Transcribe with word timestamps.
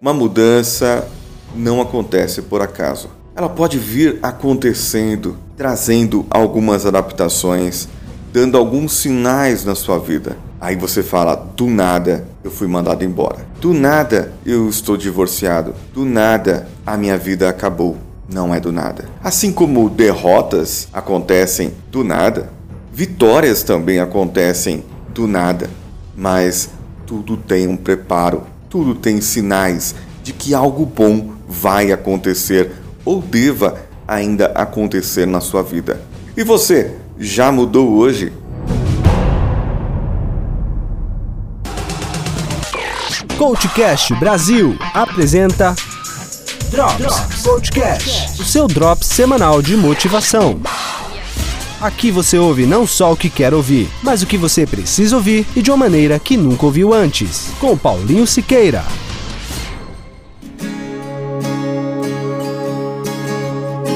Uma 0.00 0.14
mudança 0.14 1.08
não 1.56 1.80
acontece 1.80 2.42
por 2.42 2.62
acaso. 2.62 3.10
Ela 3.34 3.48
pode 3.48 3.80
vir 3.80 4.20
acontecendo, 4.22 5.36
trazendo 5.56 6.24
algumas 6.30 6.86
adaptações, 6.86 7.88
dando 8.32 8.56
alguns 8.56 8.92
sinais 8.92 9.64
na 9.64 9.74
sua 9.74 9.98
vida. 9.98 10.38
Aí 10.60 10.76
você 10.76 11.02
fala: 11.02 11.34
do 11.34 11.66
nada 11.66 12.24
eu 12.44 12.50
fui 12.50 12.68
mandado 12.68 13.04
embora. 13.04 13.44
Do 13.60 13.74
nada 13.74 14.32
eu 14.46 14.68
estou 14.68 14.96
divorciado. 14.96 15.74
Do 15.92 16.04
nada 16.04 16.68
a 16.86 16.96
minha 16.96 17.18
vida 17.18 17.48
acabou. 17.48 17.96
Não 18.32 18.54
é 18.54 18.60
do 18.60 18.70
nada. 18.70 19.06
Assim 19.20 19.50
como 19.50 19.90
derrotas 19.90 20.86
acontecem 20.92 21.74
do 21.90 22.04
nada, 22.04 22.52
vitórias 22.92 23.64
também 23.64 23.98
acontecem 23.98 24.84
do 25.12 25.26
nada. 25.26 25.68
Mas 26.16 26.70
tudo 27.04 27.36
tem 27.36 27.66
um 27.66 27.76
preparo 27.76 28.44
tudo 28.68 28.94
tem 28.94 29.20
sinais 29.20 29.94
de 30.22 30.32
que 30.32 30.54
algo 30.54 30.84
bom 30.84 31.32
vai 31.48 31.90
acontecer 31.90 32.72
ou 33.04 33.22
deva 33.22 33.78
ainda 34.06 34.46
acontecer 34.54 35.26
na 35.26 35.40
sua 35.40 35.62
vida. 35.62 36.00
E 36.36 36.44
você 36.44 36.94
já 37.18 37.50
mudou 37.50 37.92
hoje? 37.94 38.32
Coachcast 43.38 44.14
Brasil 44.16 44.76
apresenta 44.92 45.74
Drops, 46.70 46.98
Drops 46.98 47.42
Coachcast, 47.42 48.40
o 48.42 48.44
seu 48.44 48.66
drop 48.66 49.04
semanal 49.04 49.62
de 49.62 49.76
motivação. 49.76 50.60
Aqui 51.80 52.10
você 52.10 52.36
ouve 52.36 52.66
não 52.66 52.84
só 52.88 53.12
o 53.12 53.16
que 53.16 53.30
quer 53.30 53.54
ouvir, 53.54 53.88
mas 54.02 54.20
o 54.20 54.26
que 54.26 54.36
você 54.36 54.66
precisa 54.66 55.14
ouvir 55.14 55.46
e 55.54 55.62
de 55.62 55.70
uma 55.70 55.76
maneira 55.76 56.18
que 56.18 56.36
nunca 56.36 56.66
ouviu 56.66 56.92
antes. 56.92 57.52
Com 57.60 57.78
Paulinho 57.78 58.26
Siqueira. 58.26 58.84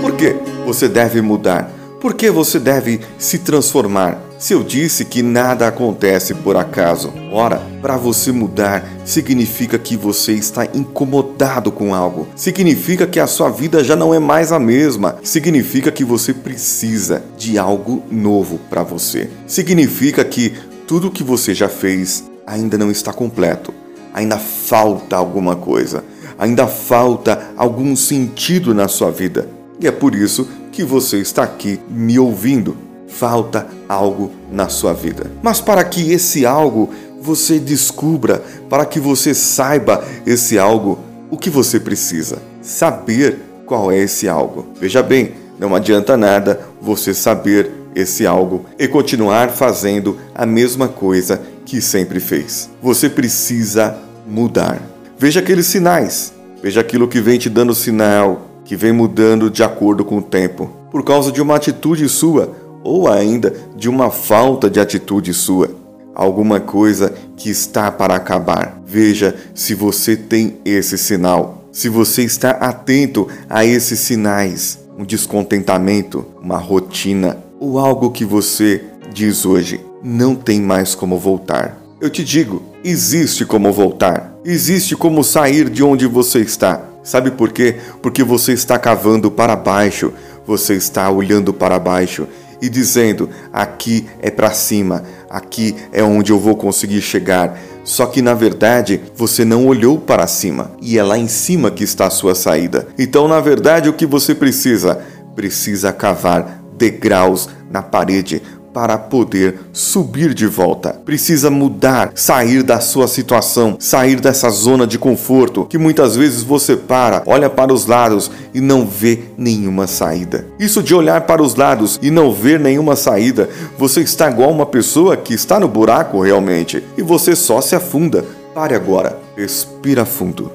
Por 0.00 0.12
que 0.16 0.36
você 0.64 0.88
deve 0.88 1.20
mudar? 1.20 1.70
Por 2.00 2.14
que 2.14 2.30
você 2.30 2.58
deve 2.58 3.00
se 3.18 3.40
transformar? 3.40 4.25
Se 4.38 4.52
eu 4.52 4.62
disse 4.62 5.06
que 5.06 5.22
nada 5.22 5.66
acontece 5.66 6.34
por 6.34 6.56
acaso, 6.56 7.10
ora, 7.32 7.56
para 7.80 7.96
você 7.96 8.30
mudar 8.30 8.86
significa 9.02 9.78
que 9.78 9.96
você 9.96 10.32
está 10.32 10.66
incomodado 10.74 11.72
com 11.72 11.94
algo, 11.94 12.28
significa 12.36 13.06
que 13.06 13.18
a 13.18 13.26
sua 13.26 13.48
vida 13.48 13.82
já 13.82 13.96
não 13.96 14.12
é 14.12 14.18
mais 14.18 14.52
a 14.52 14.58
mesma, 14.58 15.16
significa 15.22 15.90
que 15.90 16.04
você 16.04 16.34
precisa 16.34 17.24
de 17.38 17.58
algo 17.58 18.02
novo 18.10 18.60
para 18.68 18.82
você, 18.82 19.30
significa 19.46 20.22
que 20.22 20.52
tudo 20.86 21.10
que 21.10 21.22
você 21.22 21.54
já 21.54 21.70
fez 21.70 22.24
ainda 22.46 22.76
não 22.76 22.90
está 22.90 23.14
completo, 23.14 23.72
ainda 24.12 24.36
falta 24.36 25.16
alguma 25.16 25.56
coisa, 25.56 26.04
ainda 26.38 26.66
falta 26.66 27.52
algum 27.56 27.96
sentido 27.96 28.74
na 28.74 28.86
sua 28.86 29.10
vida. 29.10 29.48
E 29.80 29.86
é 29.86 29.90
por 29.90 30.14
isso 30.14 30.46
que 30.70 30.84
você 30.84 31.18
está 31.20 31.42
aqui 31.42 31.80
me 31.88 32.18
ouvindo 32.18 32.85
falta 33.08 33.66
algo 33.88 34.30
na 34.50 34.68
sua 34.68 34.92
vida. 34.92 35.30
Mas 35.42 35.60
para 35.60 35.82
que 35.84 36.12
esse 36.12 36.44
algo 36.44 36.90
você 37.20 37.58
descubra, 37.58 38.42
para 38.68 38.84
que 38.84 39.00
você 39.00 39.34
saiba 39.34 40.04
esse 40.26 40.58
algo, 40.58 40.98
o 41.30 41.36
que 41.36 41.50
você 41.50 41.80
precisa? 41.80 42.38
Saber 42.62 43.40
qual 43.64 43.90
é 43.90 43.98
esse 43.98 44.28
algo. 44.28 44.66
Veja 44.78 45.02
bem, 45.02 45.34
não 45.58 45.74
adianta 45.74 46.16
nada 46.16 46.60
você 46.80 47.12
saber 47.12 47.72
esse 47.94 48.26
algo 48.26 48.66
e 48.78 48.86
continuar 48.86 49.50
fazendo 49.50 50.18
a 50.34 50.44
mesma 50.44 50.86
coisa 50.86 51.40
que 51.64 51.80
sempre 51.80 52.20
fez. 52.20 52.70
Você 52.82 53.08
precisa 53.08 53.96
mudar. 54.26 54.80
Veja 55.18 55.40
aqueles 55.40 55.66
sinais. 55.66 56.32
Veja 56.62 56.80
aquilo 56.80 57.08
que 57.08 57.20
vem 57.20 57.38
te 57.38 57.48
dando 57.48 57.74
sinal, 57.74 58.42
que 58.64 58.76
vem 58.76 58.92
mudando 58.92 59.50
de 59.50 59.62
acordo 59.62 60.04
com 60.04 60.18
o 60.18 60.22
tempo. 60.22 60.70
Por 60.90 61.02
causa 61.04 61.32
de 61.32 61.40
uma 61.40 61.56
atitude 61.56 62.08
sua, 62.08 62.54
ou 62.82 63.08
ainda 63.08 63.54
de 63.76 63.88
uma 63.88 64.10
falta 64.10 64.70
de 64.70 64.80
atitude 64.80 65.32
sua, 65.34 65.70
alguma 66.14 66.58
coisa 66.58 67.12
que 67.36 67.50
está 67.50 67.90
para 67.92 68.16
acabar. 68.16 68.80
Veja 68.86 69.36
se 69.54 69.74
você 69.74 70.16
tem 70.16 70.56
esse 70.64 70.96
sinal, 70.96 71.64
se 71.70 71.88
você 71.88 72.22
está 72.22 72.50
atento 72.52 73.28
a 73.50 73.64
esses 73.64 74.00
sinais, 74.00 74.78
um 74.98 75.04
descontentamento, 75.04 76.24
uma 76.42 76.56
rotina 76.56 77.38
ou 77.60 77.78
algo 77.78 78.10
que 78.10 78.24
você 78.24 78.82
diz 79.12 79.44
hoje, 79.44 79.80
não 80.02 80.34
tem 80.34 80.60
mais 80.60 80.94
como 80.94 81.18
voltar. 81.18 81.78
Eu 82.00 82.08
te 82.08 82.24
digo, 82.24 82.62
existe 82.84 83.44
como 83.44 83.72
voltar, 83.72 84.34
existe 84.44 84.94
como 84.96 85.24
sair 85.24 85.68
de 85.68 85.82
onde 85.82 86.06
você 86.06 86.40
está. 86.40 86.82
Sabe 87.02 87.30
por 87.30 87.52
quê? 87.52 87.76
Porque 88.02 88.22
você 88.22 88.52
está 88.52 88.78
cavando 88.78 89.30
para 89.30 89.54
baixo, 89.54 90.12
você 90.46 90.74
está 90.74 91.10
olhando 91.10 91.52
para 91.52 91.78
baixo 91.78 92.26
e 92.60 92.68
dizendo: 92.68 93.28
aqui 93.52 94.06
é 94.20 94.30
para 94.30 94.50
cima, 94.50 95.04
aqui 95.28 95.74
é 95.92 96.02
onde 96.02 96.32
eu 96.32 96.38
vou 96.38 96.56
conseguir 96.56 97.00
chegar. 97.00 97.58
Só 97.84 98.06
que 98.06 98.20
na 98.20 98.34
verdade 98.34 99.00
você 99.14 99.44
não 99.44 99.66
olhou 99.66 99.98
para 99.98 100.26
cima 100.26 100.72
e 100.80 100.98
é 100.98 101.02
lá 101.02 101.16
em 101.16 101.28
cima 101.28 101.70
que 101.70 101.84
está 101.84 102.06
a 102.06 102.10
sua 102.10 102.34
saída. 102.34 102.88
Então, 102.98 103.28
na 103.28 103.40
verdade, 103.40 103.88
o 103.88 103.92
que 103.92 104.04
você 104.04 104.34
precisa? 104.34 105.00
Precisa 105.36 105.92
cavar 105.92 106.62
degraus 106.76 107.48
na 107.70 107.82
parede 107.82 108.42
para 108.76 108.98
poder 108.98 109.58
subir 109.72 110.34
de 110.34 110.46
volta. 110.46 111.00
Precisa 111.02 111.48
mudar, 111.48 112.12
sair 112.14 112.62
da 112.62 112.78
sua 112.78 113.08
situação, 113.08 113.78
sair 113.80 114.20
dessa 114.20 114.50
zona 114.50 114.86
de 114.86 114.98
conforto 114.98 115.64
que 115.64 115.78
muitas 115.78 116.14
vezes 116.14 116.42
você 116.42 116.76
para, 116.76 117.22
olha 117.24 117.48
para 117.48 117.72
os 117.72 117.86
lados 117.86 118.30
e 118.52 118.60
não 118.60 118.86
vê 118.86 119.30
nenhuma 119.38 119.86
saída. 119.86 120.46
Isso 120.58 120.82
de 120.82 120.94
olhar 120.94 121.22
para 121.22 121.42
os 121.42 121.54
lados 121.54 121.98
e 122.02 122.10
não 122.10 122.30
ver 122.30 122.60
nenhuma 122.60 122.96
saída, 122.96 123.48
você 123.78 124.02
está 124.02 124.30
igual 124.30 124.50
uma 124.50 124.66
pessoa 124.66 125.16
que 125.16 125.32
está 125.32 125.58
no 125.58 125.68
buraco 125.68 126.20
realmente 126.20 126.84
e 126.98 127.02
você 127.02 127.34
só 127.34 127.62
se 127.62 127.74
afunda. 127.74 128.26
Pare 128.54 128.74
agora, 128.74 129.18
respira 129.34 130.04
fundo. 130.04 130.52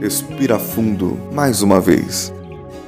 Respira 0.00 0.60
fundo 0.60 1.18
mais 1.32 1.60
uma 1.60 1.80
vez. 1.80 2.32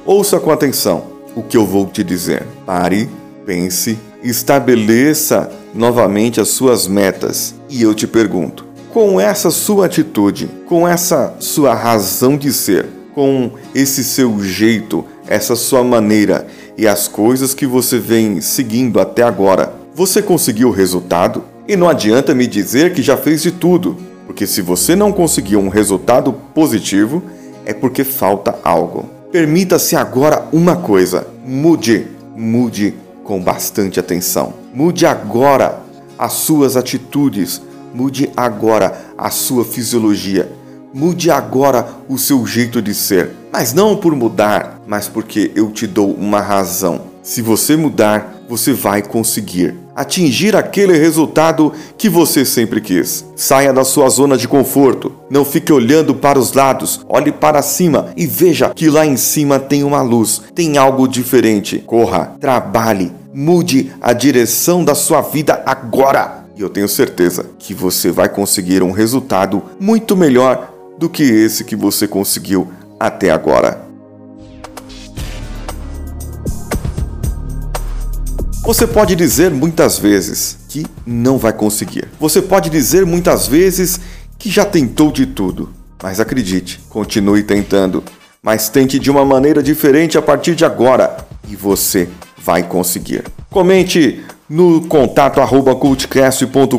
Ouça 0.05 0.39
com 0.39 0.49
atenção 0.49 1.07
o 1.35 1.43
que 1.43 1.57
eu 1.57 1.65
vou 1.65 1.87
te 1.87 2.05
dizer. 2.05 2.47
Pare, 2.65 3.09
pense 3.45 3.99
estabeleça 4.23 5.51
novamente 5.73 6.39
as 6.39 6.49
suas 6.49 6.87
metas. 6.87 7.55
E 7.69 7.81
eu 7.81 7.93
te 7.93 8.07
pergunto: 8.07 8.65
com 8.93 9.19
essa 9.19 9.49
sua 9.51 9.85
atitude, 9.85 10.49
com 10.65 10.87
essa 10.87 11.35
sua 11.39 11.73
razão 11.73 12.37
de 12.37 12.51
ser, 12.51 12.87
com 13.13 13.51
esse 13.73 14.03
seu 14.03 14.41
jeito, 14.43 15.05
essa 15.27 15.55
sua 15.55 15.83
maneira 15.83 16.47
e 16.77 16.87
as 16.87 17.07
coisas 17.07 17.53
que 17.53 17.65
você 17.65 17.97
vem 17.97 18.41
seguindo 18.41 18.99
até 18.99 19.23
agora, 19.23 19.73
você 19.93 20.21
conseguiu 20.21 20.69
o 20.69 20.73
resultado? 20.73 21.43
E 21.67 21.75
não 21.75 21.87
adianta 21.87 22.33
me 22.33 22.47
dizer 22.47 22.93
que 22.93 23.01
já 23.01 23.15
fez 23.15 23.41
de 23.41 23.51
tudo, 23.51 23.97
porque 24.25 24.47
se 24.47 24.61
você 24.61 24.95
não 24.95 25.11
conseguiu 25.11 25.59
um 25.59 25.69
resultado 25.69 26.33
positivo, 26.53 27.23
é 27.65 27.73
porque 27.73 28.03
falta 28.03 28.55
algo. 28.63 29.09
Permita-se 29.31 29.95
agora 29.95 30.47
uma 30.51 30.75
coisa: 30.75 31.27
mude, 31.45 32.07
mude 32.35 32.95
com 33.31 33.39
bastante 33.39 33.97
atenção. 33.97 34.53
Mude 34.73 35.05
agora 35.05 35.81
as 36.19 36.33
suas 36.33 36.75
atitudes, 36.75 37.61
mude 37.93 38.29
agora 38.35 39.05
a 39.17 39.29
sua 39.29 39.63
fisiologia, 39.63 40.51
mude 40.93 41.31
agora 41.31 41.87
o 42.09 42.17
seu 42.17 42.45
jeito 42.45 42.81
de 42.81 42.93
ser. 42.93 43.31
Mas 43.49 43.73
não 43.73 43.95
por 43.95 44.13
mudar, 44.17 44.81
mas 44.85 45.07
porque 45.07 45.49
eu 45.55 45.71
te 45.71 45.87
dou 45.87 46.11
uma 46.13 46.41
razão. 46.41 47.03
Se 47.23 47.41
você 47.41 47.77
mudar, 47.77 48.41
você 48.49 48.73
vai 48.73 49.01
conseguir 49.01 49.75
atingir 49.95 50.55
aquele 50.55 50.97
resultado 50.97 51.71
que 51.97 52.09
você 52.09 52.43
sempre 52.43 52.81
quis. 52.81 53.25
Saia 53.35 53.71
da 53.71 53.85
sua 53.85 54.09
zona 54.09 54.35
de 54.37 54.47
conforto. 54.47 55.13
Não 55.29 55.45
fique 55.45 55.71
olhando 55.71 56.15
para 56.15 56.39
os 56.39 56.51
lados. 56.51 56.99
Olhe 57.07 57.31
para 57.31 57.61
cima 57.61 58.07
e 58.17 58.25
veja 58.25 58.73
que 58.75 58.89
lá 58.89 59.05
em 59.05 59.15
cima 59.15 59.59
tem 59.59 59.83
uma 59.83 60.01
luz, 60.01 60.41
tem 60.53 60.77
algo 60.77 61.07
diferente. 61.07 61.79
Corra, 61.79 62.35
trabalhe, 62.39 63.11
mude 63.33 63.91
a 64.01 64.13
direção 64.13 64.83
da 64.83 64.95
sua 64.95 65.21
vida 65.21 65.61
agora. 65.65 66.45
E 66.55 66.61
eu 66.61 66.69
tenho 66.69 66.87
certeza 66.87 67.45
que 67.57 67.73
você 67.73 68.11
vai 68.11 68.29
conseguir 68.29 68.83
um 68.83 68.91
resultado 68.91 69.63
muito 69.79 70.15
melhor 70.15 70.71
do 70.97 71.09
que 71.09 71.23
esse 71.23 71.63
que 71.63 71.75
você 71.75 72.07
conseguiu 72.07 72.71
até 72.99 73.31
agora. 73.31 73.89
Você 78.63 78.85
pode 78.85 79.15
dizer 79.15 79.49
muitas 79.49 79.97
vezes 79.97 80.59
que 80.69 80.85
não 81.05 81.37
vai 81.37 81.51
conseguir. 81.51 82.07
Você 82.19 82.41
pode 82.41 82.69
dizer 82.69 83.05
muitas 83.05 83.47
vezes 83.47 83.99
que 84.37 84.51
já 84.51 84.63
tentou 84.63 85.11
de 85.11 85.25
tudo. 85.25 85.69
Mas 86.01 86.19
acredite, 86.19 86.79
continue 86.87 87.41
tentando. 87.41 88.03
Mas 88.41 88.69
tente 88.69 88.99
de 88.99 89.09
uma 89.09 89.25
maneira 89.25 89.63
diferente 89.63 90.17
a 90.17 90.21
partir 90.21 90.53
de 90.53 90.63
agora 90.63 91.17
e 91.49 91.55
você 91.55 92.07
vai 92.43 92.63
conseguir. 92.63 93.23
Comente 93.49 94.23
no 94.51 94.81
contato 94.81 95.39
arroba 95.39 95.73
cultcast.com.br 95.73 96.75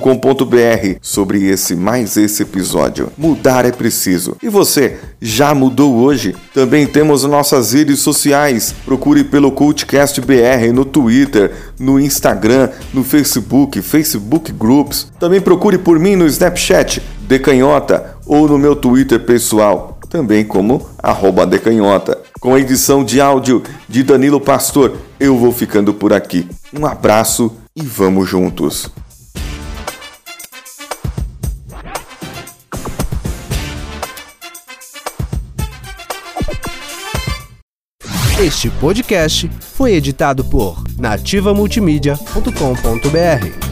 sobre 1.00 1.47
esse 1.47 1.75
mais 1.75 2.19
esse 2.19 2.43
episódio. 2.43 3.11
Mudar 3.17 3.64
é 3.64 3.73
preciso. 3.73 4.37
E 4.43 4.49
você, 4.50 4.99
já 5.20 5.55
mudou 5.55 5.94
hoje? 5.97 6.37
Também 6.53 6.87
temos 6.87 7.25
nossas 7.25 7.73
redes 7.73 8.00
sociais. 8.00 8.75
Procure 8.85 9.25
pelo 9.25 9.50
Cultcast 9.50 10.20
BR 10.20 10.70
no 10.75 10.85
Twitter, 10.85 11.50
no 11.79 11.99
Instagram, 11.99 12.69
no 12.93 13.03
Facebook, 13.03 13.81
Facebook 13.81 14.53
Groups. 14.53 15.11
Também 15.19 15.41
procure 15.41 15.79
por 15.79 15.99
mim 15.99 16.14
no 16.14 16.26
Snapchat, 16.26 17.03
Decanhota, 17.23 18.17
ou 18.26 18.47
no 18.47 18.59
meu 18.59 18.76
Twitter 18.76 19.20
pessoal, 19.20 19.91
também 20.12 20.44
como 20.44 20.87
arroba 21.03 21.47
Decanhota. 21.47 22.20
Com 22.38 22.55
a 22.55 22.61
edição 22.61 23.03
de 23.03 23.19
áudio 23.19 23.62
de 23.88 24.03
Danilo 24.03 24.38
Pastor, 24.38 24.99
eu 25.19 25.38
vou 25.38 25.50
ficando 25.50 25.94
por 25.94 26.12
aqui. 26.12 26.47
Um 26.70 26.85
abraço 26.85 27.56
e 27.75 27.81
vamos 27.81 28.29
juntos. 28.29 28.91
Este 38.38 38.69
podcast 38.69 39.50
foi 39.61 39.94
editado 39.94 40.44
por 40.44 40.85
nativamultimídia.com.br. 40.99 43.71